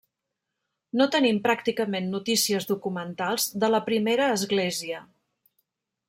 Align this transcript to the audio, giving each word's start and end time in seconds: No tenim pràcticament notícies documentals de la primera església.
No 0.99 1.05
tenim 1.15 1.35
pràcticament 1.43 2.07
notícies 2.13 2.67
documentals 2.71 3.45
de 3.65 3.69
la 3.73 3.81
primera 3.91 4.31
església. 4.39 5.03